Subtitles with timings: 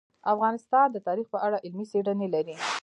[0.33, 2.55] افغانستان د تاریخ په اړه علمي څېړنې لري.